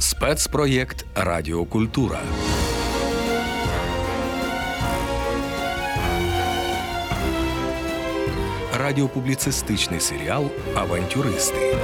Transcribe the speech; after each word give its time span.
Спецпроєкт 0.00 1.06
Радіокультура. 1.14 2.20
Радіопубліцистичний 8.78 10.00
серіал 10.00 10.50
Авантюристи. 10.74 11.76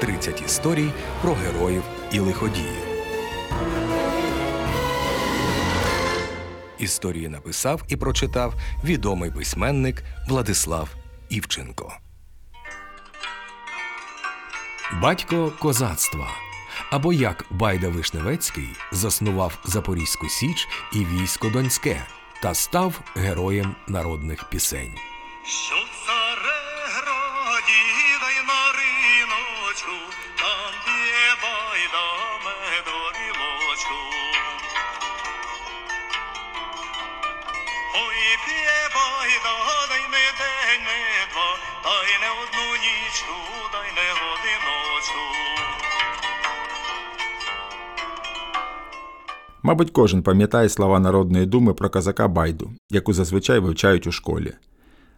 30 0.00 0.42
історій 0.46 0.90
про 1.22 1.34
героїв 1.34 1.82
і 2.12 2.18
лиходіїв. 2.18 2.84
Історії 6.78 7.28
написав 7.28 7.82
і 7.88 7.96
прочитав 7.96 8.54
відомий 8.84 9.30
письменник 9.30 10.04
Владислав 10.28 10.88
Івченко. 11.28 12.03
Батько 15.02 15.52
козацтва. 15.58 16.28
Або 16.90 17.12
як 17.12 17.44
Байда 17.50 17.88
Вишневецький 17.88 18.68
заснував 18.92 19.58
Запорізьку 19.64 20.28
Січ 20.28 20.68
і 20.92 21.04
військо 21.04 21.48
Донське 21.48 22.06
та 22.42 22.54
став 22.54 23.00
героєм 23.16 23.76
народних 23.88 24.44
пісень. 24.44 24.94
Що 25.44 25.74
дай 39.88 40.02
не 40.08 40.32
день, 40.38 40.84
не 40.84 41.26
два, 41.32 41.58
дай 41.84 42.18
не 42.20 42.30
одну 42.30 42.76
нічку, 42.76 43.34
дай 43.72 43.92
не 43.92 44.12
годиночку. 44.12 44.83
Мабуть, 49.62 49.90
кожен 49.90 50.22
пам'ятає 50.22 50.68
слова 50.68 51.00
Народної 51.00 51.46
думи 51.46 51.74
про 51.74 51.90
козака 51.90 52.28
Байду, 52.28 52.70
яку 52.90 53.12
зазвичай 53.12 53.58
вивчають 53.58 54.06
у 54.06 54.12
школі. 54.12 54.52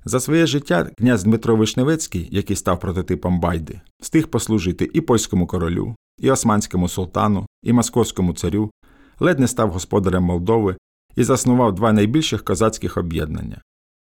За 0.04 0.20
своє 0.20 0.46
життя 0.46 0.90
князь 0.98 1.24
Дмитро 1.24 1.56
Вишневецький, 1.56 2.28
який 2.30 2.56
став 2.56 2.80
прототипом 2.80 3.40
Байди, 3.40 3.80
встиг 4.00 4.28
послужити 4.28 4.90
і 4.94 5.00
польському 5.00 5.46
королю, 5.46 5.96
і 6.18 6.30
османському 6.30 6.88
султану, 6.88 7.46
і 7.62 7.72
московському 7.72 8.34
царю, 8.34 8.70
ледь 9.20 9.38
не 9.38 9.48
став 9.48 9.70
господарем 9.70 10.22
Молдови 10.22 10.76
і 11.16 11.24
заснував 11.24 11.74
два 11.74 11.92
найбільших 11.92 12.44
козацьких 12.44 12.96
об'єднання. 12.96 13.62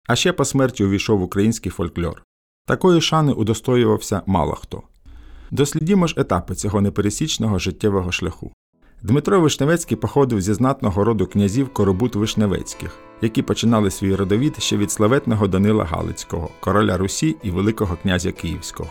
А 0.07 0.15
ще 0.15 0.33
по 0.33 0.45
смерті 0.45 0.83
увійшов 0.83 1.21
український 1.21 1.71
фольклор. 1.71 2.23
Такої 2.65 3.01
шани 3.01 3.33
удостоювався 3.33 4.21
мало 4.25 4.53
хто. 4.53 4.83
Дослідімо 5.51 6.07
ж 6.07 6.15
етапи 6.17 6.55
цього 6.55 6.81
непересічного 6.81 7.59
життєвого 7.59 8.11
шляху. 8.11 8.51
Дмитро 9.03 9.41
Вишневецький 9.41 9.97
походив 9.97 10.41
зі 10.41 10.53
знатного 10.53 11.03
роду 11.03 11.27
князів 11.27 11.73
Коробут 11.73 12.15
Вишневецьких, 12.15 12.97
які 13.21 13.41
починали 13.41 13.91
свій 13.91 14.15
родовід 14.15 14.55
ще 14.59 14.77
від 14.77 14.91
славетного 14.91 15.47
Данила 15.47 15.85
Галицького, 15.85 16.49
короля 16.59 16.97
Русі 16.97 17.35
і 17.43 17.51
Великого 17.51 17.97
князя 18.01 18.31
Київського. 18.31 18.89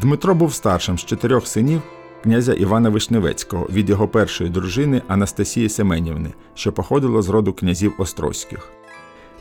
Дмитро 0.00 0.34
був 0.34 0.54
старшим 0.54 0.98
з 0.98 1.04
чотирьох 1.04 1.46
синів 1.46 1.82
князя 2.22 2.52
Івана 2.52 2.88
Вишневецького 2.88 3.68
від 3.72 3.90
його 3.90 4.08
першої 4.08 4.50
дружини 4.50 5.02
Анастасії 5.08 5.68
Семенівни, 5.68 6.32
що 6.54 6.72
походила 6.72 7.22
з 7.22 7.28
роду 7.28 7.52
князів 7.52 7.94
Острозьких. 7.98 8.70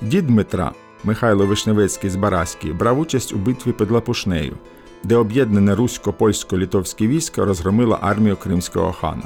Дід 0.02 0.28
Дмитра, 0.28 0.72
Михайло 1.04 1.46
Вишневецький 1.46 2.10
з 2.10 2.16
Бараський, 2.16 2.74
брав 2.74 3.00
участь 3.00 3.34
у 3.34 3.38
битві 3.38 3.72
під 3.72 3.92
Лапушнею, 3.92 4.58
де 5.04 5.16
об'єднане 5.16 5.76
русько-польсько-літовське 5.76 7.08
військо 7.08 7.46
розгромило 7.46 7.98
армію 8.02 8.36
кримського 8.36 8.92
хана. 8.92 9.26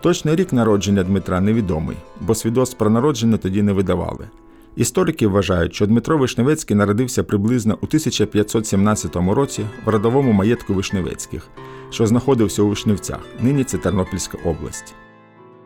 Точний 0.00 0.36
рік 0.36 0.52
народження 0.52 1.02
Дмитра 1.02 1.40
невідомий, 1.40 1.96
бо 2.20 2.34
свідоцтв 2.34 2.78
про 2.78 2.90
народження 2.90 3.36
тоді 3.36 3.62
не 3.62 3.72
видавали. 3.72 4.28
Історики 4.76 5.26
вважають, 5.26 5.74
що 5.74 5.86
Дмитро 5.86 6.18
Вишневецький 6.18 6.76
народився 6.76 7.24
приблизно 7.24 7.74
у 7.74 7.86
1517 7.86 9.16
році 9.16 9.66
в 9.84 9.88
родовому 9.88 10.32
маєтку 10.32 10.74
Вишневецьких, 10.74 11.48
що 11.90 12.06
знаходився 12.06 12.62
у 12.62 12.68
Вишневцях, 12.68 13.20
нині 13.40 13.64
це 13.64 13.78
Тернопільська 13.78 14.38
область. 14.44 14.94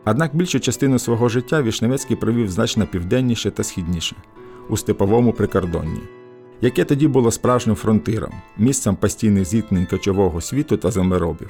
Однак 0.05 0.35
більшу 0.35 0.59
частину 0.59 0.99
свого 0.99 1.29
життя 1.29 1.61
Вишневецький 1.61 2.15
провів 2.15 2.51
значно 2.51 2.87
південніше 2.87 3.51
та 3.51 3.63
східніше, 3.63 4.15
у 4.69 4.77
степовому 4.77 5.33
прикордонні, 5.33 6.01
яке 6.61 6.85
тоді 6.85 7.07
було 7.07 7.31
справжнім 7.31 7.75
фронтиром, 7.75 8.31
місцем 8.57 8.95
постійних 8.95 9.45
зіткнень 9.45 9.85
кочового 9.85 10.41
світу 10.41 10.77
та 10.77 10.91
землеробів. 10.91 11.49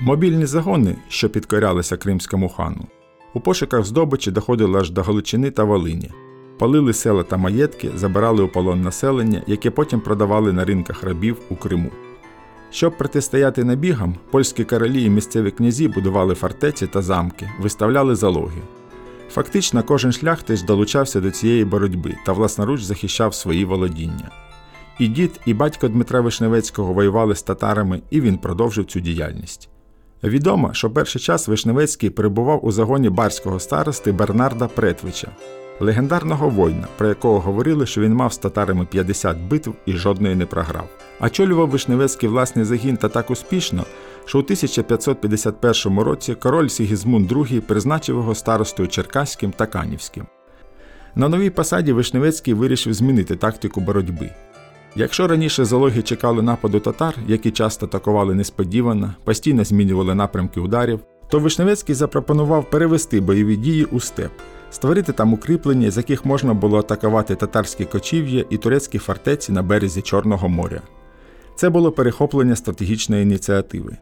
Мобільні 0.00 0.46
загони, 0.46 0.96
що 1.08 1.30
підкорялися 1.30 1.96
кримському 1.96 2.48
хану, 2.48 2.86
у 3.34 3.40
пошуках 3.40 3.84
здобичі 3.84 4.30
доходили 4.30 4.80
аж 4.80 4.90
до 4.90 5.02
Галичини 5.02 5.50
та 5.50 5.64
Волині, 5.64 6.10
палили 6.58 6.92
села 6.92 7.22
та 7.22 7.36
маєтки, 7.36 7.90
забирали 7.96 8.42
у 8.42 8.48
полон 8.48 8.82
населення, 8.82 9.42
яке 9.46 9.70
потім 9.70 10.00
продавали 10.00 10.52
на 10.52 10.64
ринках 10.64 11.02
рабів 11.02 11.36
у 11.50 11.56
Криму. 11.56 11.90
Щоб 12.70 12.98
протистояти 12.98 13.64
набігам, 13.64 14.14
польські 14.30 14.64
королі 14.64 15.04
і 15.04 15.10
місцеві 15.10 15.50
князі 15.50 15.88
будували 15.88 16.34
фортеці 16.34 16.86
та 16.86 17.02
замки, 17.02 17.50
виставляли 17.60 18.14
залоги. 18.14 18.62
Фактично, 19.30 19.82
кожен 19.82 20.12
шляхтич 20.12 20.62
долучався 20.62 21.20
до 21.20 21.30
цієї 21.30 21.64
боротьби 21.64 22.14
та 22.26 22.32
власноруч 22.32 22.82
захищав 22.82 23.34
свої 23.34 23.64
володіння. 23.64 24.30
І 24.98 25.08
дід, 25.08 25.40
і 25.46 25.54
батько 25.54 25.88
Дмитра 25.88 26.20
Вишневецького 26.20 26.92
воювали 26.92 27.34
з 27.34 27.42
татарами, 27.42 28.02
і 28.10 28.20
він 28.20 28.38
продовжив 28.38 28.84
цю 28.84 29.00
діяльність. 29.00 29.68
Відомо, 30.24 30.74
що 30.74 30.90
перший 30.90 31.20
час 31.20 31.48
Вишневецький 31.48 32.10
перебував 32.10 32.66
у 32.66 32.72
загоні 32.72 33.10
барського 33.10 33.60
старости 33.60 34.12
Бернарда 34.12 34.68
Претвича, 34.68 35.28
легендарного 35.80 36.48
воїна, 36.48 36.86
про 36.96 37.08
якого 37.08 37.40
говорили, 37.40 37.86
що 37.86 38.00
він 38.00 38.14
мав 38.14 38.32
з 38.32 38.38
татарами 38.38 38.86
50 38.86 39.38
битв 39.38 39.74
і 39.86 39.92
жодної 39.92 40.34
не 40.34 40.46
програв. 40.46 40.88
Очолював 41.20 41.68
Вишневецький 41.68 42.28
власний 42.28 42.64
загін 42.64 42.96
та 42.96 43.08
так 43.08 43.30
успішно, 43.30 43.84
що 44.24 44.38
у 44.38 44.42
1551 44.42 45.98
році 45.98 46.34
король 46.34 46.68
Сігізмунд 46.68 47.32
II 47.32 47.60
призначив 47.60 48.16
його 48.16 48.34
старостою 48.34 48.88
Черкаським 48.88 49.52
та 49.52 49.66
Канівським. 49.66 50.26
На 51.14 51.28
новій 51.28 51.50
посаді 51.50 51.92
Вишневецький 51.92 52.54
вирішив 52.54 52.94
змінити 52.94 53.36
тактику 53.36 53.80
боротьби. 53.80 54.30
Якщо 54.96 55.28
раніше 55.28 55.64
залоги 55.64 56.02
чекали 56.02 56.42
нападу 56.42 56.80
татар, 56.80 57.14
які 57.26 57.50
часто 57.50 57.86
атакували 57.86 58.34
несподівано, 58.34 59.14
постійно 59.24 59.64
змінювали 59.64 60.14
напрямки 60.14 60.60
ударів, 60.60 61.00
то 61.28 61.38
Вишневецький 61.38 61.94
запропонував 61.94 62.70
перевести 62.70 63.20
бойові 63.20 63.56
дії 63.56 63.84
у 63.84 64.00
степ, 64.00 64.32
створити 64.70 65.12
там 65.12 65.32
укріплення, 65.32 65.90
з 65.90 65.96
яких 65.96 66.24
можна 66.24 66.54
було 66.54 66.78
атакувати 66.78 67.34
татарські 67.34 67.84
кочів'я 67.84 68.44
і 68.50 68.56
турецькі 68.56 68.98
фортеці 68.98 69.52
на 69.52 69.62
березі 69.62 70.02
Чорного 70.02 70.48
моря. 70.48 70.82
Це 71.56 71.70
було 71.70 71.92
перехоплення 71.92 72.56
стратегічної 72.56 73.22
ініціативи. 73.22 73.96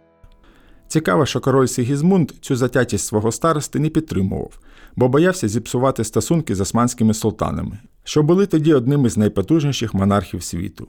Цікаво, 0.90 1.26
що 1.26 1.40
король 1.40 1.66
Сігізмунд 1.66 2.32
цю 2.40 2.56
затятість 2.56 3.06
свого 3.06 3.32
старости 3.32 3.78
не 3.78 3.88
підтримував, 3.88 4.58
бо 4.96 5.08
боявся 5.08 5.48
зіпсувати 5.48 6.04
стосунки 6.04 6.54
з 6.54 6.60
османськими 6.60 7.14
султанами, 7.14 7.78
що 8.04 8.22
були 8.22 8.46
тоді 8.46 8.74
одним 8.74 9.06
із 9.06 9.16
найпотужніших 9.16 9.94
монархів 9.94 10.42
світу. 10.42 10.88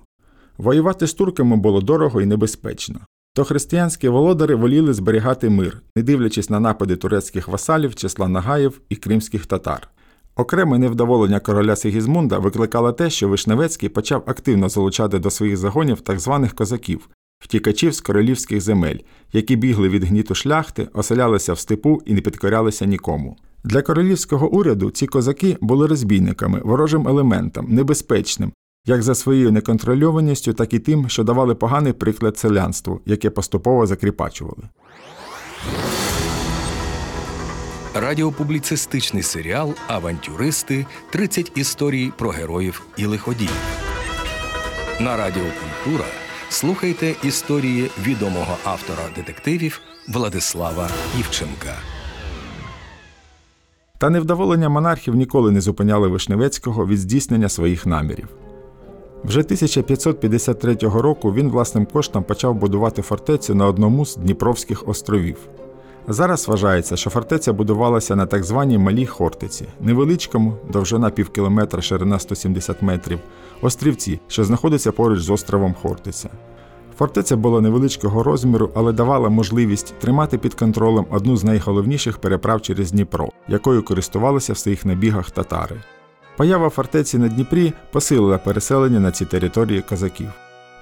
Воювати 0.58 1.08
з 1.08 1.14
турками 1.14 1.56
було 1.56 1.82
дорого 1.82 2.22
і 2.22 2.26
небезпечно. 2.26 3.00
То 3.34 3.44
християнські 3.44 4.10
володари 4.10 4.56
воліли 4.56 4.94
зберігати 4.94 5.50
мир, 5.50 5.82
не 5.96 6.04
дивлячись 6.04 6.50
на 6.50 6.60
напади 6.60 6.96
турецьких 6.96 7.48
васалів, 7.48 7.96
числа 7.96 8.28
нагаїв 8.28 8.82
і 8.90 8.96
кримських 8.96 9.46
татар. 9.46 9.88
Окреме 10.36 10.78
невдоволення 10.78 11.40
короля 11.40 11.76
Сигізмунда 11.76 12.40
викликало 12.40 12.92
те, 12.92 13.10
що 13.10 13.30
Вишневецький 13.30 13.90
почав 13.90 14.24
активно 14.26 14.70
залучати 14.70 15.20
до 15.20 15.30
своїх 15.30 15.58
загонів 15.58 16.02
так 16.02 16.20
званих 16.20 16.56
козаків, 16.56 17.10
втікачів 17.42 17.94
з 17.94 18.02
королівських 18.02 18.62
земель, 18.62 18.98
які 19.34 19.56
бігли 19.56 19.90
від 19.90 20.04
гніту 20.04 20.36
шляхти, 20.36 20.88
оселялися 20.94 21.54
в 21.54 21.60
степу 21.60 22.02
і 22.06 22.14
не 22.14 22.22
підкорялися 22.22 22.86
нікому. 22.86 23.38
Для 23.64 23.82
королівського 23.82 24.50
уряду 24.50 24.92
ці 24.92 25.08
козаки 25.08 25.58
були 25.62 25.88
розбійниками, 25.88 26.62
ворожим 26.64 27.08
елементом, 27.08 27.68
небезпечним, 27.70 28.54
як 28.86 29.04
за 29.04 29.16
своєю 29.16 29.52
неконтрольованістю, 29.52 30.54
так 30.54 30.74
і 30.74 30.80
тим, 30.80 31.10
що 31.10 31.24
давали 31.24 31.56
поганий 31.56 31.94
приклад 31.94 32.38
селянству, 32.38 33.02
яке 33.06 33.30
поступово 33.30 33.86
закріпачували. 33.86 34.64
Радіопубліцистичний 37.94 39.24
серіал 39.24 39.74
Авантюристи 39.88 40.86
30 41.10 41.52
історій 41.56 42.12
про 42.18 42.30
героїв 42.30 42.82
і 42.98 43.06
лиходіїв. 43.06 43.52
На 45.00 45.18
Радіо 45.18 45.44
Культура 45.44 46.06
слухайте 46.52 47.16
історії 47.24 47.90
відомого 48.04 48.58
автора 48.64 49.04
детективів 49.16 49.80
Владислава 50.10 50.90
Івченка. 51.20 51.74
Та 53.98 54.10
невдоволення 54.10 54.70
монархів 54.70 55.16
ніколи 55.16 55.52
не 55.52 55.62
зупиняли 55.62 56.08
Вишневецького 56.08 56.88
від 56.88 57.00
здійснення 57.00 57.50
своїх 57.50 57.86
намірів. 57.86 58.28
Вже 59.24 59.40
1553 59.40 60.76
року 60.76 61.34
він 61.34 61.50
власним 61.50 61.86
коштом 61.86 62.24
почав 62.24 62.56
будувати 62.56 63.02
фортецю 63.02 63.56
на 63.56 63.68
одному 63.68 64.06
з 64.06 64.16
Дніпровських 64.16 64.88
островів. 64.88 65.38
Зараз 66.08 66.48
вважається, 66.48 66.96
що 66.96 67.10
фортеця 67.10 67.54
будувалася 67.54 68.16
на 68.16 68.26
так 68.26 68.44
званій 68.44 68.78
малій 68.78 69.06
Хортиці, 69.06 69.66
невеличкому, 69.80 70.54
довжина 70.70 71.10
пів 71.10 71.30
кілометра, 71.30 71.82
ширина 71.82 72.20
170 72.20 72.82
метрів, 72.82 73.20
острівці, 73.62 74.20
що 74.28 74.44
знаходиться 74.44 74.92
поруч 74.92 75.20
з 75.20 75.30
островом 75.30 75.76
Хортиця. 75.82 76.30
Фортеця 76.98 77.36
була 77.36 77.62
невеличкого 77.62 78.24
розміру, 78.24 78.70
але 78.76 78.92
давала 78.92 79.30
можливість 79.30 79.94
тримати 80.00 80.38
під 80.38 80.54
контролем 80.54 81.06
одну 81.10 81.38
з 81.38 81.44
найголовніших 81.44 82.18
переправ 82.18 82.62
через 82.62 82.92
Дніпро, 82.92 83.30
якою 83.48 83.84
користувалися 83.84 84.54
в 84.54 84.58
своїх 84.58 84.86
набігах 84.86 85.32
татари. 85.32 85.82
Поява 86.38 86.70
фортеці 86.70 87.18
на 87.18 87.28
Дніпрі 87.28 87.74
посилила 87.92 88.38
переселення 88.38 89.00
на 89.00 89.12
ці 89.12 89.26
території 89.26 89.82
козаків. 89.82 90.30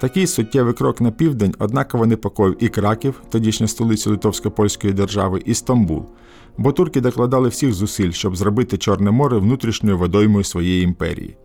Такий 0.00 0.26
суттєвий 0.26 0.74
крок 0.74 1.00
на 1.00 1.10
південь 1.10 1.54
однаково 1.58 2.06
непокоїв 2.06 2.56
і 2.60 2.68
Краків, 2.68 3.22
тодішню 3.30 3.68
столицю 3.68 4.10
Литовсько-Польської 4.10 4.92
держави, 4.92 5.42
і 5.44 5.54
Стамбул, 5.54 6.04
бо 6.58 6.72
турки 6.72 7.00
докладали 7.00 7.48
всіх 7.48 7.72
зусиль, 7.72 8.10
щоб 8.10 8.36
зробити 8.36 8.78
Чорне 8.78 9.10
море 9.10 9.38
внутрішньою 9.38 9.98
водоймою 9.98 10.44
своєї 10.44 10.84
імперії. 10.84 11.36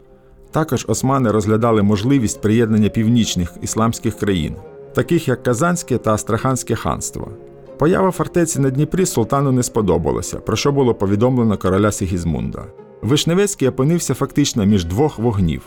Також 0.52 0.86
османи 0.90 1.32
розглядали 1.32 1.84
можливість 1.84 2.42
приєднання 2.42 2.90
північних 2.90 3.54
ісламських 3.62 4.18
країн, 4.18 4.56
таких 4.94 5.28
як 5.28 5.44
Казанське 5.44 5.98
та 5.98 6.14
Астраханське 6.14 6.76
ханство. 6.76 7.32
Поява 7.78 8.12
фортеці 8.12 8.60
на 8.60 8.70
Дніпрі 8.70 9.06
султану 9.06 9.52
не 9.52 9.64
сподобалася, 9.64 10.38
про 10.38 10.56
що 10.56 10.72
було 10.72 10.94
повідомлено 10.94 11.58
короля 11.58 11.92
Сигізмунда. 11.92 12.66
Вишневецький 13.02 13.68
опинився 13.68 14.14
фактично 14.14 14.66
між 14.66 14.86
двох 14.86 15.20
вогнів 15.20 15.62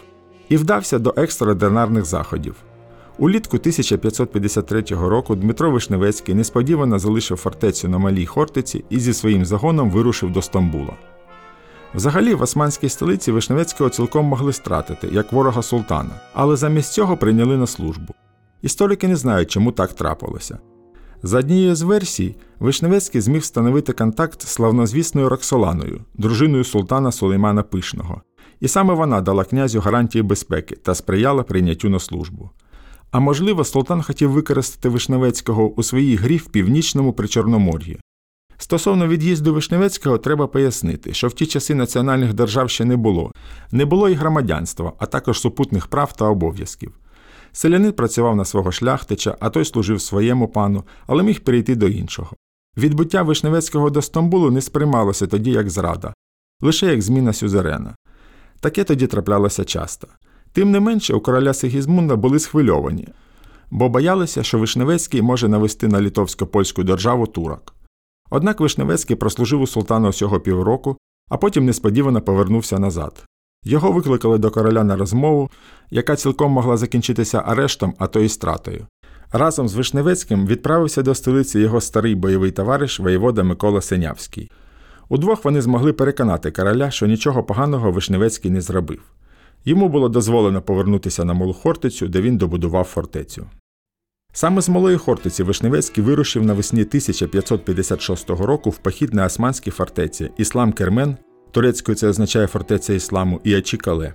і 0.49 0.57
вдався 0.57 0.99
до 0.99 1.15
екстраординарних 1.17 2.05
заходів. 2.05 2.55
Улітку 3.21 3.57
1553 3.57 4.83
року 4.91 5.37
Дмитро 5.37 5.71
Вишневецький 5.71 6.35
несподівано 6.35 6.99
залишив 6.99 7.37
фортецю 7.37 7.89
на 7.89 7.99
Малій 7.99 8.27
Хортиці 8.27 8.85
і 8.91 9.01
зі 9.01 9.13
своїм 9.13 9.45
загоном 9.45 9.91
вирушив 9.91 10.33
до 10.33 10.43
Стамбула. 10.43 10.97
Взагалі, 11.95 12.35
в 12.35 12.43
османській 12.43 12.89
столиці 12.89 13.33
Вишневецького 13.33 13.91
цілком 13.91 14.27
могли 14.27 14.53
стратити, 14.53 15.09
як 15.13 15.33
ворога 15.33 15.63
султана, 15.63 16.11
але 16.35 16.57
замість 16.57 16.93
цього 16.93 17.17
прийняли 17.17 17.57
на 17.57 17.67
службу. 17.67 18.15
Історики 18.63 19.09
не 19.09 19.17
знають, 19.17 19.51
чому 19.51 19.73
так 19.73 19.93
трапилося. 19.93 20.59
За 21.23 21.39
однією 21.39 21.75
з 21.75 21.83
версій, 21.83 22.37
Вишневецький 22.59 23.21
зміг 23.21 23.41
встановити 23.41 23.93
контакт 23.93 24.43
з 24.43 24.49
славнозвісною 24.49 25.29
Роксоланою, 25.29 26.01
дружиною 26.15 26.65
султана 26.65 27.13
Сулеймана 27.13 27.63
Пишного, 27.63 28.23
і 28.61 28.69
саме 28.69 28.95
вона 28.95 29.21
дала 29.21 29.45
князю 29.45 29.81
гарантії 29.81 30.23
безпеки 30.23 30.77
та 30.77 30.95
сприяла 30.95 31.43
прийняттю 31.43 31.89
на 31.89 31.99
службу. 31.99 32.51
А 33.11 33.21
можливо, 33.21 33.65
султан 33.65 34.03
хотів 34.03 34.31
використати 34.31 34.89
Вишневецького 34.89 35.69
у 35.69 35.83
своїй 35.83 36.17
грі 36.17 36.37
в 36.37 36.47
північному 36.47 37.13
Причорномор'ї. 37.13 37.99
Стосовно 38.59 39.09
від'їзду 39.09 39.55
Вишневецького, 39.55 40.19
треба 40.19 40.47
пояснити, 40.47 41.15
що 41.15 41.29
в 41.29 41.33
ті 41.33 41.47
часи 41.47 41.75
національних 41.75 42.35
держав 42.35 42.71
ще 42.71 42.85
не 42.85 42.97
було, 42.97 43.33
не 43.71 43.85
було 43.85 44.09
і 44.09 44.15
громадянства, 44.15 44.93
а 44.99 45.07
також 45.07 45.41
супутних 45.41 45.87
прав 45.87 46.13
та 46.13 46.25
обов'язків. 46.25 46.93
Селянин 47.53 47.93
працював 47.93 48.37
на 48.37 48.45
свого 48.45 48.73
шляхтича, 48.73 49.37
а 49.41 49.51
той 49.51 49.65
служив 49.65 50.01
своєму 50.01 50.49
пану, 50.49 50.85
але 51.07 51.23
міг 51.23 51.41
перейти 51.41 51.77
до 51.77 51.89
іншого. 51.89 52.31
Відбуття 52.77 53.23
Вишневецького 53.23 53.91
до 53.91 54.03
Стамбулу 54.03 54.51
не 54.51 54.61
сприймалося 54.61 55.27
тоді 55.27 55.51
як 55.51 55.71
зрада, 55.71 56.15
лише 56.61 56.87
як 56.87 57.03
зміна 57.03 57.33
сюзерена. 57.33 57.95
Таке 58.61 58.85
тоді 58.85 59.07
траплялося 59.07 59.65
часто. 59.65 60.09
Тим 60.53 60.71
не 60.71 60.81
менше, 60.81 61.15
у 61.15 61.21
короля 61.21 61.55
Сигізмунда 61.55 62.17
були 62.17 62.39
схвильовані, 62.39 63.09
бо 63.71 63.89
боялися, 63.89 64.43
що 64.43 64.59
Вишневецький 64.59 65.23
може 65.23 65.49
навести 65.49 65.89
на 65.89 66.01
литовсько-польську 66.01 66.85
державу 66.85 67.27
турок. 67.27 67.75
Однак 68.31 68.61
Вишневецький 68.61 69.17
прослужив 69.17 69.61
у 69.61 69.67
султана 69.67 70.09
усього 70.09 70.41
півроку, 70.41 70.99
а 71.31 71.37
потім 71.37 71.65
несподівано 71.67 72.21
повернувся 72.21 72.79
назад. 72.79 73.25
Його 73.65 73.93
викликали 73.93 74.39
до 74.39 74.51
короля 74.51 74.85
на 74.85 74.97
розмову, 74.97 75.51
яка 75.91 76.17
цілком 76.17 76.53
могла 76.53 76.77
закінчитися 76.77 77.43
арештом, 77.47 77.95
а 77.99 78.07
то 78.07 78.21
й 78.21 78.29
стратою. 78.29 78.87
Разом 79.33 79.69
з 79.69 79.75
Вишневецьким 79.75 80.47
відправився 80.47 81.03
до 81.03 81.15
столиці 81.15 81.61
його 81.61 81.81
старий 81.81 82.15
бойовий 82.15 82.51
товариш 82.51 83.01
воєвода 83.01 83.43
Микола 83.43 83.81
Синявський. 83.81 84.51
Удвох 85.09 85.45
вони 85.45 85.63
змогли 85.63 85.93
переконати 85.93 86.51
короля, 86.51 86.91
що 86.91 87.07
нічого 87.07 87.45
поганого 87.45 87.93
Вишневецький 87.93 88.51
не 88.51 88.61
зробив. 88.61 89.01
Йому 89.65 89.89
було 89.89 90.09
дозволено 90.09 90.63
повернутися 90.63 91.25
на 91.25 91.35
Малу 91.35 91.53
Хортицю, 91.53 92.09
де 92.09 92.21
він 92.21 92.37
добудував 92.37 92.85
фортецю. 92.85 93.47
Саме 94.33 94.63
з 94.63 94.69
Малої 94.69 94.97
Хортиці 94.97 95.43
Вишневецький 95.43 96.05
вирушив 96.05 96.45
навесні 96.45 96.81
1556 96.81 98.31
року 98.31 98.71
в 98.71 98.79
похід 98.79 99.15
на 99.15 99.25
османські 99.25 99.71
фортеці 99.71 100.31
Іслам 100.37 100.73
Кермен, 100.73 101.17
турецькою 101.51 101.97
це 101.97 102.09
означає 102.09 102.47
фортеця 102.47 102.93
Ісламу, 102.93 103.41
і 103.45 103.55
Ачі-Кале. 103.55 104.15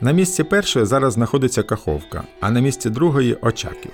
На 0.00 0.12
місці 0.12 0.44
першої 0.44 0.86
зараз 0.86 1.12
знаходиться 1.12 1.62
Каховка, 1.62 2.24
а 2.40 2.50
на 2.50 2.60
місці 2.60 2.90
другої 2.90 3.36
Очаків. 3.42 3.92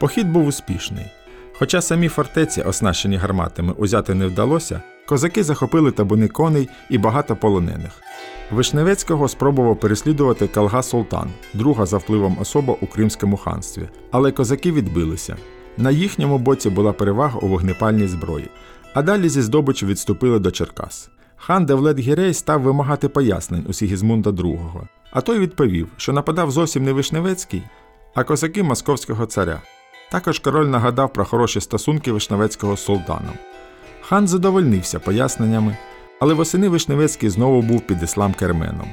Похід 0.00 0.32
був 0.32 0.46
успішний. 0.46 1.04
Хоча 1.52 1.80
самі 1.80 2.08
фортеці, 2.08 2.62
оснащені 2.62 3.16
гарматами, 3.16 3.72
узяти 3.72 4.14
не 4.14 4.26
вдалося, 4.26 4.82
козаки 5.06 5.42
захопили 5.42 5.90
табуни 5.90 6.28
коней 6.28 6.68
і 6.90 6.98
багато 6.98 7.36
полонених. 7.36 8.02
Вишневецького 8.50 9.28
спробував 9.28 9.80
переслідувати 9.80 10.48
Калга 10.48 10.82
Султан, 10.82 11.30
друга 11.54 11.86
за 11.86 11.96
впливом 11.96 12.36
особа 12.40 12.76
у 12.80 12.86
Кримському 12.86 13.36
ханстві, 13.36 13.88
але 14.10 14.32
козаки 14.32 14.72
відбилися. 14.72 15.36
На 15.76 15.90
їхньому 15.90 16.38
боці 16.38 16.70
була 16.70 16.92
перевага 16.92 17.38
у 17.38 17.48
вогнепальній 17.48 18.06
зброї, 18.06 18.48
а 18.94 19.02
далі 19.02 19.28
зі 19.28 19.42
здобичу 19.42 19.86
відступили 19.86 20.38
до 20.38 20.50
Черкас. 20.50 21.10
Хан 21.36 21.66
Девлет 21.66 21.98
Гірей 21.98 22.34
став 22.34 22.60
вимагати 22.62 23.08
пояснень 23.08 23.66
у 23.68 23.72
Сігізмунда 23.72 24.30
II, 24.30 24.80
а 25.10 25.20
той 25.20 25.38
відповів, 25.38 25.88
що 25.96 26.12
нападав 26.12 26.50
зовсім 26.50 26.84
не 26.84 26.92
Вишневецький, 26.92 27.62
а 28.14 28.24
козаки 28.24 28.62
московського 28.62 29.26
царя. 29.26 29.62
Також 30.10 30.38
король 30.38 30.66
нагадав 30.66 31.12
про 31.12 31.24
хороші 31.24 31.60
стосунки 31.60 32.12
Вишневецького 32.12 32.76
з 32.76 32.84
султаном. 32.84 33.34
Хан 34.12 34.28
задовольнився 34.28 35.00
поясненнями, 35.00 35.76
але 36.20 36.34
восени 36.34 36.68
Вишневецький 36.68 37.30
знову 37.30 37.62
був 37.62 37.80
під 37.80 38.02
іслам 38.02 38.34
Керменом. 38.34 38.88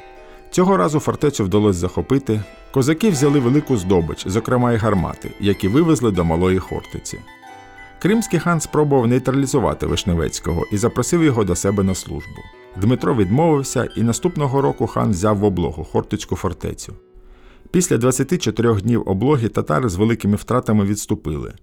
Цього 0.51 0.77
разу 0.77 0.99
фортецю 0.99 1.43
вдалося 1.43 1.79
захопити. 1.79 2.41
Козаки 2.71 3.09
взяли 3.09 3.39
велику 3.39 3.77
здобич, 3.77 4.27
зокрема 4.27 4.73
й 4.73 4.77
гармати, 4.77 5.31
які 5.39 5.67
вивезли 5.67 6.11
до 6.11 6.25
Малої 6.25 6.59
Хортиці. 6.59 7.19
Кримський 8.01 8.39
хан 8.39 8.61
спробував 8.61 9.07
нейтралізувати 9.07 9.85
Вишневецького 9.85 10.65
і 10.71 10.77
запросив 10.77 11.23
його 11.23 11.43
до 11.43 11.55
себе 11.55 11.83
на 11.83 11.95
службу. 11.95 12.41
Дмитро 12.81 13.15
відмовився, 13.15 13.87
і 13.95 14.03
наступного 14.03 14.61
року 14.61 14.87
хан 14.87 15.09
взяв 15.11 15.37
в 15.37 15.43
облогу 15.43 15.83
Хортицьку 15.83 16.35
фортецю. 16.35 16.93
Після 17.71 17.97
24 17.97 18.81
днів 18.81 19.03
облоги 19.05 19.47
татари 19.47 19.89
з 19.89 19.95
великими 19.95 20.35
втратами 20.35 20.85
відступили. 20.85 21.53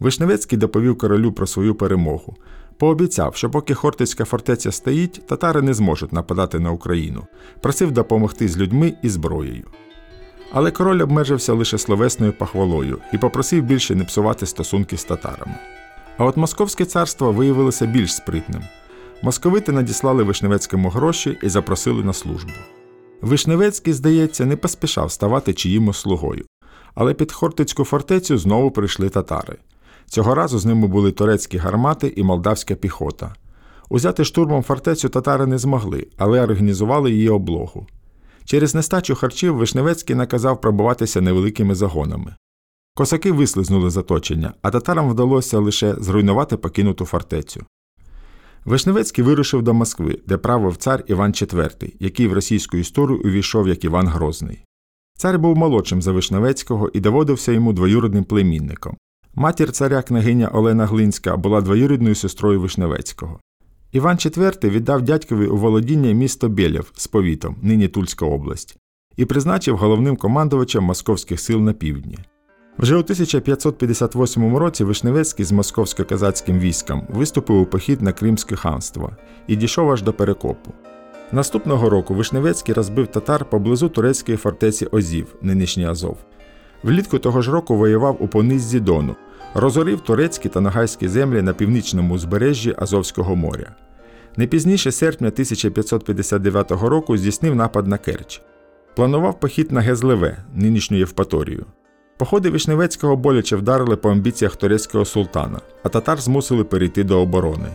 Вишневецький 0.00 0.58
доповів 0.58 0.98
королю 0.98 1.32
про 1.32 1.46
свою 1.46 1.74
перемогу. 1.74 2.36
Пообіцяв, 2.78 3.36
що 3.36 3.50
поки 3.50 3.74
Хортицька 3.74 4.24
фортеця 4.24 4.72
стоїть, 4.72 5.26
татари 5.26 5.62
не 5.62 5.74
зможуть 5.74 6.12
нападати 6.12 6.58
на 6.58 6.70
Україну, 6.70 7.26
просив 7.60 7.92
допомогти 7.92 8.48
з 8.48 8.58
людьми 8.58 8.94
і 9.02 9.08
зброєю. 9.08 9.64
Але 10.52 10.70
король 10.70 11.02
обмежився 11.02 11.52
лише 11.52 11.78
словесною 11.78 12.32
похвалою 12.32 12.98
і 13.12 13.18
попросив 13.18 13.62
більше 13.62 13.94
не 13.94 14.04
псувати 14.04 14.46
стосунки 14.46 14.96
з 14.96 15.04
татарами. 15.04 15.54
А 16.18 16.24
от 16.24 16.36
Московське 16.36 16.84
царство 16.84 17.32
виявилося 17.32 17.86
більш 17.86 18.14
спритним. 18.14 18.62
Московити 19.22 19.72
надіслали 19.72 20.22
Вишневецькому 20.22 20.88
гроші 20.88 21.38
і 21.42 21.48
запросили 21.48 22.04
на 22.04 22.12
службу. 22.12 22.52
Вишневецький, 23.20 23.92
здається, 23.92 24.46
не 24.46 24.56
поспішав 24.56 25.12
ставати 25.12 25.54
чиїмось 25.54 25.98
слугою, 25.98 26.44
але 26.94 27.14
під 27.14 27.32
Хортицьку 27.32 27.84
фортецю 27.84 28.38
знову 28.38 28.70
прийшли 28.70 29.08
татари. 29.08 29.56
Цього 30.08 30.34
разу 30.34 30.58
з 30.58 30.66
ними 30.66 30.86
були 30.86 31.12
турецькі 31.12 31.58
гармати 31.58 32.12
і 32.16 32.22
молдавська 32.22 32.74
піхота. 32.74 33.34
Узяти 33.88 34.24
штурмом 34.24 34.62
фортецю 34.62 35.08
татари 35.08 35.46
не 35.46 35.58
змогли, 35.58 36.06
але 36.16 36.42
організували 36.42 37.12
її 37.12 37.28
облогу. 37.28 37.86
Через 38.44 38.74
нестачу 38.74 39.14
харчів 39.14 39.56
Вишневецький 39.56 40.16
наказав 40.16 40.60
пробуватися 40.60 41.20
невеликими 41.20 41.74
загонами. 41.74 42.34
Косаки 42.94 43.32
вислизнули 43.32 43.90
з 43.90 43.96
оточення, 43.96 44.54
а 44.62 44.70
татарам 44.70 45.10
вдалося 45.10 45.58
лише 45.58 45.94
зруйнувати 45.94 46.56
покинуту 46.56 47.04
фортецю. 47.04 47.64
Вишневецький 48.64 49.24
вирушив 49.24 49.62
до 49.62 49.74
Москви, 49.74 50.20
де 50.26 50.36
правив 50.36 50.76
цар 50.76 51.04
Іван 51.06 51.32
IV, 51.32 51.92
який 52.00 52.26
в 52.26 52.32
російську 52.32 52.76
історію 52.76 53.20
увійшов 53.24 53.68
як 53.68 53.84
Іван 53.84 54.08
Грозний. 54.08 54.64
Цар 55.18 55.38
був 55.38 55.56
молодшим 55.56 56.02
за 56.02 56.12
Вишневецького 56.12 56.90
і 56.94 57.00
доводився 57.00 57.52
йому 57.52 57.72
двоюродним 57.72 58.24
племінником. 58.24 58.96
Матір 59.40 59.72
царя 59.72 60.02
княгиня 60.02 60.48
Олена 60.48 60.86
Глинська 60.86 61.36
була 61.36 61.60
двоюрідною 61.60 62.14
сестрою 62.14 62.60
Вишневецького. 62.60 63.40
Іван 63.92 64.16
IV 64.16 64.70
віддав 64.70 65.02
дядькові 65.02 65.46
у 65.46 65.56
володіння 65.56 66.12
місто 66.12 66.48
Белєв 66.48 66.92
з 66.94 67.06
повітом, 67.06 67.56
нині 67.62 67.88
Тульська 67.88 68.26
область, 68.26 68.76
і 69.16 69.24
призначив 69.24 69.76
головним 69.76 70.16
командувачем 70.16 70.84
московських 70.84 71.40
сил 71.40 71.60
на 71.60 71.72
півдні. 71.72 72.18
Вже 72.78 72.96
у 72.96 72.98
1558 72.98 74.56
році 74.56 74.84
Вишневецький 74.84 75.44
з 75.44 75.52
московсько-казацьким 75.52 76.58
військом 76.58 77.06
виступив 77.08 77.60
у 77.60 77.66
похід 77.66 78.02
на 78.02 78.12
Кримське 78.12 78.56
ханство 78.56 79.10
і 79.46 79.56
дійшов 79.56 79.90
аж 79.90 80.02
до 80.02 80.12
Перекопу. 80.12 80.72
Наступного 81.32 81.90
року 81.90 82.14
Вишневецький 82.14 82.74
розбив 82.74 83.06
татар 83.06 83.44
поблизу 83.44 83.88
турецької 83.88 84.38
фортеці 84.38 84.86
Озів, 84.86 85.34
нинішній 85.42 85.86
Азов. 85.86 86.16
Влітку 86.82 87.18
того 87.18 87.42
ж 87.42 87.50
року 87.50 87.76
воював 87.76 88.16
у 88.20 88.28
пониззі 88.28 88.80
Дону, 88.80 89.16
розорив 89.54 90.00
турецькі 90.00 90.48
та 90.48 90.60
ногайські 90.60 91.08
землі 91.08 91.42
на 91.42 91.52
північному 91.52 92.14
узбережжі 92.14 92.74
Азовського 92.78 93.36
моря. 93.36 93.74
Не 94.36 94.46
пізніше 94.46 94.92
серпня 94.92 95.28
1559 95.28 96.70
року 96.70 97.16
здійснив 97.16 97.54
напад 97.54 97.86
на 97.86 97.98
Керч. 97.98 98.42
Планував 98.96 99.40
похід 99.40 99.72
на 99.72 99.80
Гезлеве, 99.80 100.36
нинішню 100.54 100.96
Євпаторію. 100.96 101.66
Походи 102.18 102.50
Вишневецького 102.50 103.16
боляче 103.16 103.56
вдарили 103.56 103.96
по 103.96 104.10
амбіціях 104.10 104.56
турецького 104.56 105.04
султана, 105.04 105.60
а 105.82 105.88
татар 105.88 106.20
змусили 106.20 106.64
перейти 106.64 107.04
до 107.04 107.20
оборони. 107.20 107.68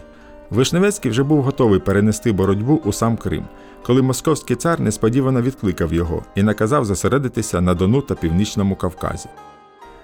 Вишневецький 0.49 1.11
вже 1.11 1.23
був 1.23 1.41
готовий 1.41 1.79
перенести 1.79 2.31
боротьбу 2.31 2.81
у 2.85 2.91
сам 2.91 3.17
Крим, 3.17 3.45
коли 3.85 4.01
московський 4.01 4.55
цар 4.55 4.79
несподівано 4.79 5.41
відкликав 5.41 5.93
його 5.93 6.23
і 6.35 6.43
наказав 6.43 6.85
зосередитися 6.85 7.61
на 7.61 7.73
Дону 7.73 8.01
та 8.01 8.15
Північному 8.15 8.75
Кавказі. 8.75 9.29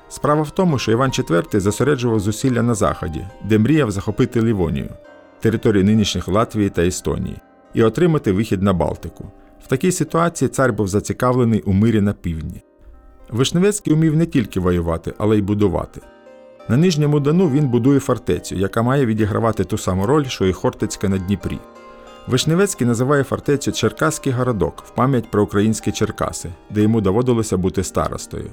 Справа 0.09 0.41
в 0.41 0.51
тому, 0.51 0.79
що 0.79 0.91
Іван 0.91 1.09
IV 1.09 1.59
зосереджував 1.59 2.19
зусилля 2.19 2.61
на 2.61 2.73
заході, 2.73 3.27
де 3.43 3.59
мріяв 3.59 3.91
захопити 3.91 4.41
Лівонію, 4.41 4.89
територію 5.39 5.83
нинішніх 5.83 6.27
Латвії 6.27 6.69
та 6.69 6.85
Естонії, 6.85 7.37
і 7.73 7.83
отримати 7.83 8.31
вихід 8.31 8.61
на 8.61 8.73
Балтику. 8.73 9.31
В 9.63 9.67
такій 9.67 9.91
ситуації 9.91 10.49
цар 10.49 10.73
був 10.73 10.87
зацікавлений 10.87 11.61
у 11.61 11.73
мирі 11.73 12.01
на 12.01 12.13
півдні. 12.13 12.61
Вишневецький 13.29 13.93
умів 13.93 14.15
не 14.15 14.25
тільки 14.25 14.59
воювати, 14.59 15.13
але 15.17 15.37
й 15.37 15.41
будувати. 15.41 16.01
На 16.69 16.77
Нижньому 16.77 17.19
Дону 17.19 17.49
він 17.49 17.67
будує 17.67 17.99
фортецю, 17.99 18.55
яка 18.55 18.81
має 18.81 19.05
відігравати 19.05 19.63
ту 19.63 19.77
саму 19.77 20.05
роль, 20.05 20.25
що 20.25 20.45
і 20.45 20.53
Хортицька 20.53 21.09
на 21.09 21.17
Дніпрі. 21.17 21.59
Вишневецький 22.27 22.87
називає 22.87 23.23
фортецю 23.23 23.71
Черкаський 23.71 24.33
городок 24.33 24.83
в 24.87 24.89
пам'ять 24.89 25.31
про 25.31 25.43
українські 25.43 25.91
Черкаси, 25.91 26.49
де 26.69 26.81
йому 26.81 27.01
доводилося 27.01 27.57
бути 27.57 27.83
старостою. 27.83 28.49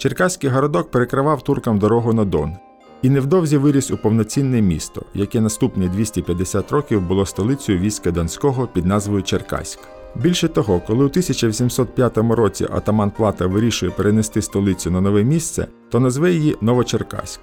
Черкаський 0.00 0.50
городок 0.50 0.90
перекривав 0.90 1.42
туркам 1.42 1.78
дорогу 1.78 2.12
на 2.12 2.24
Дон 2.24 2.56
і 3.02 3.10
невдовзі 3.10 3.56
виріс 3.56 3.90
у 3.90 3.96
повноцінне 3.96 4.60
місто, 4.60 5.02
яке 5.14 5.40
наступні 5.40 5.88
250 5.88 6.72
років 6.72 7.00
було 7.00 7.26
столицею 7.26 7.78
війська 7.78 8.10
Донського 8.10 8.66
під 8.66 8.86
назвою 8.86 9.22
Черкаськ. 9.22 9.78
Більше 10.16 10.48
того, 10.48 10.80
коли 10.86 11.04
у 11.04 11.08
1805 11.08 12.18
році 12.18 12.66
атаман 12.70 13.10
Плата 13.10 13.46
вирішує 13.46 13.92
перенести 13.92 14.42
столицю 14.42 14.90
на 14.90 15.00
нове 15.00 15.24
місце, 15.24 15.66
то 15.90 16.00
назве 16.00 16.32
її 16.32 16.56
Новочеркаськ. 16.60 17.40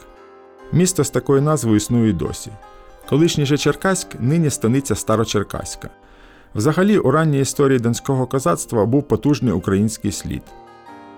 Місто 0.72 1.04
з 1.04 1.10
такою 1.10 1.42
назвою 1.42 1.78
існує 1.78 2.14
досі. 2.14 2.52
Колишній 3.10 3.46
же 3.46 3.58
Черкаськ 3.58 4.08
нині 4.20 4.50
станиця 4.50 4.96
Старочеркаська. 4.96 5.90
Взагалі, 6.56 6.98
у 6.98 7.12
ранній 7.12 7.40
історії 7.40 7.80
донського 7.80 8.28
козацтва 8.28 8.86
був 8.86 9.04
потужний 9.04 9.54
український 9.54 10.12
слід. 10.12 10.42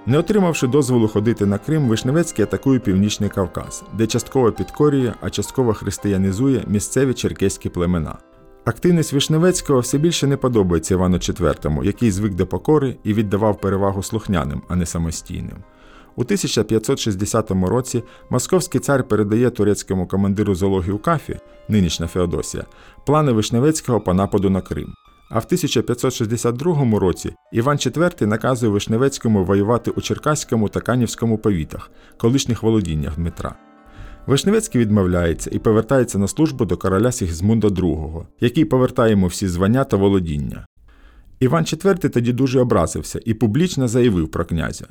Не 0.10 0.18
отримавши 0.18 0.68
дозволу 0.68 1.08
ходити 1.08 1.46
на 1.46 1.58
Крим, 1.58 1.88
Вишневецький 1.88 2.44
атакує 2.44 2.80
Північний 2.80 3.30
Кавказ, 3.30 3.84
де 3.94 4.08
частково 4.08 4.52
підкорює, 4.52 5.14
а 5.22 5.30
частково 5.30 5.74
християнізує 5.74 6.64
місцеві 6.68 7.14
черкеські 7.14 7.70
племена. 7.70 8.18
Активність 8.66 9.14
Вишневецького 9.14 9.80
все 9.80 9.98
більше 9.98 10.28
не 10.28 10.38
подобається 10.38 10.94
Івану 10.94 11.18
IV, 11.18 11.84
який 11.84 12.12
звик 12.12 12.34
до 12.34 12.48
покори 12.48 12.98
і 13.04 13.14
віддавав 13.14 13.62
перевагу 13.62 14.04
слухняним, 14.04 14.62
а 14.68 14.76
не 14.76 14.86
самостійним. 14.86 15.58
У 16.16 16.22
1560 16.22 17.52
році 17.52 18.04
московський 18.30 18.82
цар 18.82 19.08
передає 19.08 19.50
турецькому 19.50 20.08
командиру 20.08 20.56
зоологію 20.56 20.98
Кафі, 20.98 21.40
нинішня 21.68 22.08
Феодосія, 22.08 22.64
плани 23.06 23.32
Вишневецького 23.32 24.02
по 24.02 24.14
нападу 24.14 24.50
на 24.50 24.62
Крим. 24.62 24.94
А 25.30 25.40
в 25.40 25.46
1562 25.46 27.00
році 27.00 27.34
Іван 27.52 27.78
IV 27.78 28.26
наказує 28.26 28.72
Вишневецькому 28.72 29.44
воювати 29.44 29.92
у 29.92 30.02
Черкаському 30.02 30.70
та 30.70 30.80
Канівському 30.80 31.38
повітах, 31.38 31.92
колишніх 32.18 32.64
володіннях 32.64 33.16
Дмитра. 33.16 33.56
Вишневецький 34.28 34.82
відмовляється 34.82 35.50
і 35.54 35.60
повертається 35.60 36.18
на 36.18 36.28
службу 36.28 36.66
до 36.66 36.78
короля 36.78 37.12
Сігізмунда 37.12 37.68
II, 37.68 38.26
який 38.40 38.66
повертає 38.66 39.12
йому 39.12 39.28
всі 39.28 39.48
звання 39.48 39.84
та 39.84 39.98
володіння. 39.98 40.66
Іван 41.40 41.64
IV 41.64 42.10
тоді 42.10 42.34
дуже 42.34 42.60
образився 42.60 43.20
і 43.26 43.34
публічно 43.34 43.88
заявив 43.88 44.32
про 44.32 44.46
князя 44.46 44.86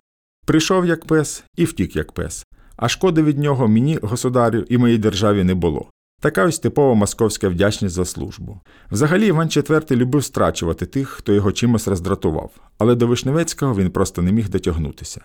Прийшов 0.47 0.87
як 0.87 1.04
пес 1.04 1.45
і 1.57 1.64
втік 1.64 1.97
як 1.97 2.12
пес, 2.12 2.47
а 2.76 2.88
шкоди 2.88 3.23
від 3.23 3.38
нього 3.38 3.68
мені, 3.68 3.99
государю, 4.02 4.64
і 4.68 4.78
моїй 4.78 4.99
державі 4.99 5.45
не 5.45 5.54
було. 5.54 5.90
Така 6.20 6.44
ось 6.44 6.58
типова 6.58 6.94
московська 6.94 7.48
вдячність 7.48 7.94
за 7.94 8.04
службу. 8.04 8.60
Взагалі 8.90 9.26
Іван 9.26 9.48
IV 9.48 9.96
любив 9.96 10.25
страчувати 10.25 10.87
тих, 10.87 11.08
хто 11.08 11.32
його 11.32 11.52
чимось 11.52 11.88
роздратував, 11.88 12.50
але 12.78 12.94
до 12.94 13.06
Вишневецького 13.06 13.75
він 13.75 13.90
просто 13.90 14.22
не 14.22 14.32
міг 14.32 14.48
дотягнутися. 14.48 15.20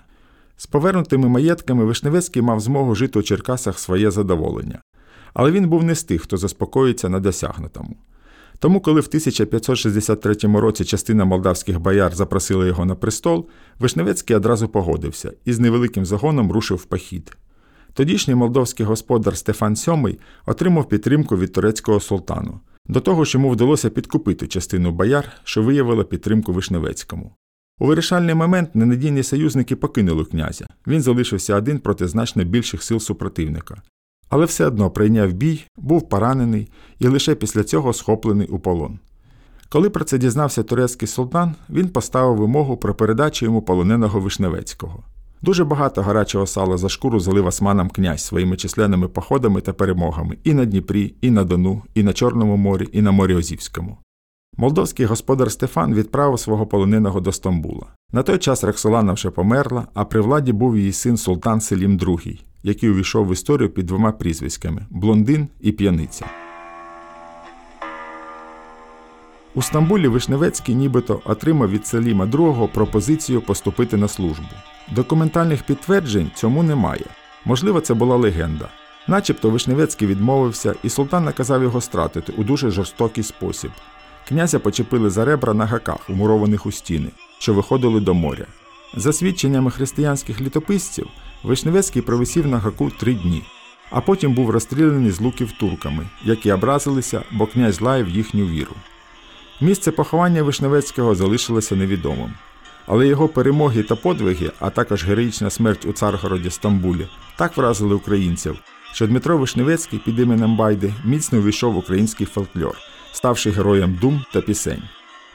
З 0.58 0.66
повернутими 0.66 1.30
маєтками 1.30 1.86
Вишневецький 1.86 2.42
мав 2.42 2.60
змогу 2.60 2.96
жити 2.96 3.20
у 3.20 3.22
Черкасах 3.22 3.80
своє 3.80 4.12
задоволення. 4.12 4.82
Але 5.34 5.52
він 5.52 5.70
був 5.70 5.84
не 5.84 5.96
з 5.96 6.04
тих, 6.04 6.22
хто 6.22 6.38
заспокоїться 6.38 7.10
на 7.10 7.20
досягнутому. 7.20 7.96
Тому, 8.60 8.82
коли 8.82 9.02
в 9.02 9.08
1563 9.08 10.36
році 10.44 10.86
частина 10.86 11.26
молдавських 11.26 11.80
бояр 11.80 12.16
запросила 12.16 12.66
його 12.66 12.86
на 12.86 12.96
престол, 12.96 13.50
Вишневецький 13.80 14.36
одразу 14.36 14.68
погодився 14.68 15.34
і 15.46 15.54
з 15.54 15.60
невеликим 15.60 16.06
загоном 16.06 16.52
рушив 16.52 16.78
в 16.78 16.86
похід. 16.86 17.38
Тодішній 17.94 18.36
молдовський 18.36 18.86
господар 18.86 19.38
Стефан 19.38 19.74
VII 19.74 20.18
отримав 20.46 20.90
підтримку 20.90 21.38
від 21.38 21.54
турецького 21.54 22.00
султану. 22.00 22.60
До 22.86 23.00
того 23.00 23.26
ж 23.26 23.38
йому 23.38 23.50
вдалося 23.50 23.90
підкупити 23.90 24.48
частину 24.48 24.92
бояр, 24.92 25.32
що 25.44 25.64
виявила 25.64 26.04
підтримку 26.04 26.54
Вишневецькому. 26.54 27.36
У 27.80 27.86
вирішальний 27.86 28.36
момент 28.36 28.76
ненадійні 28.76 29.24
союзники 29.24 29.76
покинули 29.76 30.26
князя. 30.26 30.68
Він 30.88 31.02
залишився 31.02 31.56
один 31.56 31.80
проти 31.80 32.08
значно 32.08 32.44
більших 32.44 32.84
сил 32.84 33.00
супротивника. 33.00 33.82
Але 34.30 34.46
все 34.46 34.66
одно 34.66 34.92
прийняв 34.92 35.34
бій, 35.34 35.66
був 35.78 36.10
поранений 36.10 36.72
і 37.00 37.08
лише 37.08 37.36
після 37.36 37.64
цього 37.64 37.94
схоплений 37.94 38.48
у 38.48 38.60
полон. 38.60 39.00
Коли 39.70 39.90
про 39.90 40.06
це 40.06 40.18
дізнався 40.18 40.64
турецький 40.64 41.08
султан, 41.08 41.56
він 41.70 41.90
поставив 41.90 42.38
вимогу 42.38 42.78
про 42.78 42.96
передачу 42.96 43.46
йому 43.46 43.62
полоненого 43.62 44.20
Вишневецького. 44.20 45.04
Дуже 45.44 45.66
багато 45.66 46.02
гарячого 46.02 46.48
сала 46.48 46.78
за 46.78 46.90
шкуру 46.90 47.20
залив 47.20 47.46
османам 47.46 47.90
князь 47.90 48.22
своїми 48.22 48.58
численними 48.58 49.08
походами 49.08 49.62
та 49.62 49.74
перемогами 49.74 50.38
і 50.44 50.54
на 50.54 50.66
Дніпрі, 50.66 51.16
і 51.22 51.32
на 51.32 51.44
Дону, 51.44 51.84
і 51.96 52.04
на 52.04 52.14
Чорному 52.14 52.58
морі, 52.58 52.90
і 52.92 53.02
на 53.02 53.12
морі 53.12 53.36
Озівському. 53.36 53.98
Молдовський 54.58 55.06
господар 55.06 55.52
Стефан 55.52 55.94
відправив 55.94 56.40
свого 56.40 56.68
полоненого 56.68 57.20
до 57.20 57.32
Стамбула. 57.32 57.86
На 58.12 58.24
той 58.24 58.38
час 58.38 58.64
Роксолана 58.64 59.14
вже 59.14 59.30
померла, 59.30 59.88
а 59.94 60.06
при 60.06 60.22
владі 60.22 60.52
був 60.52 60.78
її 60.78 60.92
син 60.92 61.18
Султан 61.18 61.62
Селім 61.62 61.98
II, 61.98 62.42
який 62.64 62.90
увійшов 62.90 63.28
в 63.28 63.34
історію 63.34 63.70
під 63.70 63.86
двома 63.86 64.12
прізвиськами 64.12 64.86
блондин 64.90 65.48
і 65.62 65.72
п'яниця. 65.72 66.26
У 69.56 69.62
Стамбулі 69.62 70.08
Вишневецький 70.08 70.76
нібито 70.76 71.22
отримав 71.26 71.70
від 71.70 71.88
Селіма 71.88 72.26
II 72.26 72.68
пропозицію 72.68 73.42
поступити 73.42 73.98
на 73.98 74.08
службу. 74.08 74.48
Документальних 74.92 75.64
підтверджень 75.64 76.32
цьому 76.36 76.64
немає. 76.64 77.06
Можливо, 77.46 77.82
це 77.82 77.94
була 77.94 78.16
легенда. 78.16 78.70
Начебто 79.08 79.50
Вишневецький 79.50 80.08
відмовився, 80.08 80.76
і 80.84 80.90
султан 80.90 81.24
наказав 81.24 81.64
його 81.64 81.82
стратити 81.82 82.34
у 82.38 82.44
дуже 82.44 82.72
жорстокий 82.72 83.24
спосіб. 83.24 83.72
Князя 84.28 84.60
почепили 84.60 85.10
за 85.10 85.26
ребра 85.26 85.54
на 85.54 85.66
гаках, 85.66 86.10
умурованих 86.10 86.66
у 86.66 86.72
стіни, 86.72 87.10
що 87.40 87.54
виходили 87.54 88.00
до 88.00 88.14
моря. 88.14 88.46
За 88.96 89.14
свідченнями 89.14 89.72
християнських 89.72 90.42
літописців, 90.42 91.08
Вишневецький 91.44 92.02
провисів 92.02 92.48
на 92.48 92.58
гаку 92.58 92.90
три 92.90 93.14
дні, 93.14 93.44
а 93.90 94.02
потім 94.02 94.34
був 94.34 94.50
розстріляний 94.50 95.12
з 95.12 95.22
луків 95.22 95.52
турками, 95.52 96.06
які 96.24 96.52
образилися, 96.52 97.24
бо 97.32 97.46
князь 97.48 97.82
лаяв 97.82 98.10
їхню 98.10 98.46
віру. 98.46 98.76
Місце 99.64 99.92
поховання 99.92 100.44
Вишневецького 100.44 101.16
залишилося 101.16 101.76
невідомим. 101.76 102.34
Але 102.86 103.08
його 103.08 103.28
перемоги 103.28 103.84
та 103.84 103.96
подвиги, 103.96 104.52
а 104.60 104.70
також 104.70 105.06
героїчна 105.06 105.50
смерть 105.50 105.86
у 105.86 105.94
Царгороді 105.94 106.50
Стамбулі, 106.50 107.08
так 107.36 107.58
вразили 107.58 107.96
українців, 107.96 108.60
що 108.94 109.08
Дмитро 109.08 109.38
Вишневецький 109.38 110.00
під 110.00 110.20
іменем 110.20 110.58
Байди 110.58 110.94
міцно 111.06 111.40
увійшов 111.40 111.74
в 111.74 111.78
український 111.78 112.28
фольклор, 112.28 112.78
ставши 113.12 113.52
героєм 113.52 113.98
дум 114.02 114.26
та 114.34 114.42
пісень. 114.42 114.84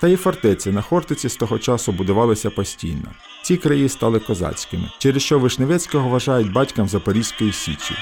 Та 0.00 0.08
і 0.08 0.16
фортеці 0.16 0.70
на 0.70 0.82
Хортиці 0.82 1.28
з 1.28 1.36
того 1.36 1.58
часу 1.58 1.92
будувалися 1.92 2.50
постійно. 2.50 3.08
Ці 3.42 3.56
краї 3.56 3.88
стали 3.88 4.20
козацькими, 4.20 4.90
через 4.98 5.22
що 5.22 5.38
Вишневецького 5.38 6.08
вважають 6.08 6.52
батьком 6.52 6.88
Запорізької 6.88 7.52
Січі. 7.52 7.94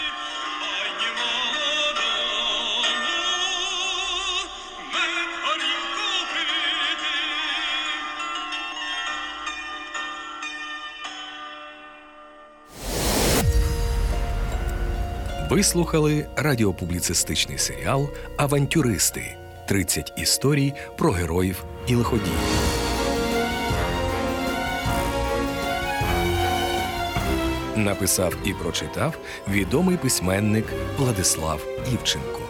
Ви 15.51 15.63
слухали 15.63 16.27
радіопубліцистичний 16.37 17.59
серіал 17.59 18.09
Авантюристи 18.37 19.37
30 19.69 20.13
історій 20.17 20.73
про 20.97 21.11
героїв 21.11 21.65
і 21.87 21.95
лиходіїв. 21.95 22.39
Написав 27.77 28.37
і 28.45 28.53
прочитав 28.53 29.19
відомий 29.49 29.97
письменник 29.97 30.67
Владислав 30.99 31.67
Івченко. 31.93 32.41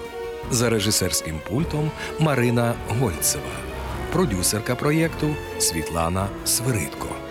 За 0.50 0.70
режисерським 0.70 1.40
пультом 1.48 1.90
Марина 2.18 2.74
Гольцева, 2.88 3.44
продюсерка 4.12 4.74
проєкту 4.74 5.36
Світлана 5.58 6.28
Свиридко. 6.44 7.25